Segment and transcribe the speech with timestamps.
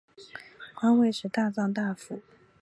[0.73, 2.23] 官位是大藏大辅。